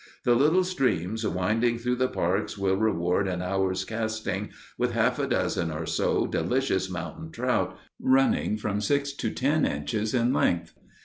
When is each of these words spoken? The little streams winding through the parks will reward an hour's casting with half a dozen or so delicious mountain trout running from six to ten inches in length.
The 0.23 0.33
little 0.33 0.63
streams 0.63 1.27
winding 1.27 1.77
through 1.77 1.97
the 1.97 2.07
parks 2.07 2.57
will 2.57 2.75
reward 2.75 3.27
an 3.27 3.43
hour's 3.43 3.85
casting 3.85 4.49
with 4.75 4.93
half 4.93 5.19
a 5.19 5.27
dozen 5.27 5.69
or 5.69 5.85
so 5.85 6.25
delicious 6.25 6.89
mountain 6.89 7.29
trout 7.29 7.77
running 7.99 8.57
from 8.57 8.81
six 8.81 9.13
to 9.13 9.29
ten 9.29 9.63
inches 9.63 10.15
in 10.15 10.33
length. 10.33 10.73